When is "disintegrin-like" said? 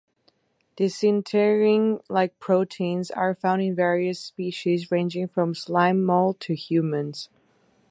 0.77-2.39